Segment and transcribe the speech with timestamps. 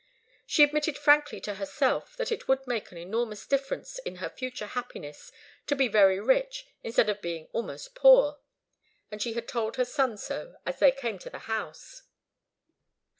[0.47, 4.65] She admitted frankly to herself that it would make an enormous difference in her future
[4.65, 5.31] happiness
[5.67, 8.39] to be very rich instead of being almost poor,
[9.11, 12.01] and she had told her son so as they came to the house.